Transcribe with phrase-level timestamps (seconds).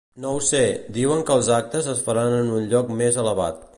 [0.21, 0.61] No ho sé,
[0.95, 3.63] diuen que els actes es faran en un lloc més elevat.